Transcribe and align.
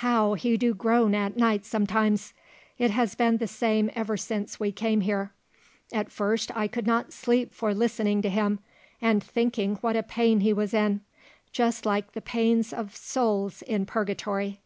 How 0.00 0.32
he 0.32 0.56
do 0.56 0.72
groan 0.72 1.14
at 1.14 1.36
night 1.36 1.66
sometimes! 1.66 2.32
It 2.78 2.90
has 2.92 3.14
been 3.14 3.36
the 3.36 3.46
same 3.46 3.90
ever 3.94 4.16
since 4.16 4.58
we 4.58 4.72
came 4.72 5.02
here. 5.02 5.32
At 5.92 6.10
first 6.10 6.50
I 6.56 6.66
could 6.66 6.86
not 6.86 7.12
sleep 7.12 7.52
for 7.52 7.74
listening 7.74 8.22
to 8.22 8.30
him, 8.30 8.60
and 9.02 9.22
thinking 9.22 9.74
what 9.82 9.94
a 9.94 10.02
pain 10.02 10.40
he 10.40 10.54
was 10.54 10.72
in: 10.72 11.02
just 11.52 11.84
like 11.84 12.12
the 12.12 12.22
pains 12.22 12.72
of 12.72 12.96
souls 12.96 13.60
in 13.60 13.84
purgatory." 13.84 14.60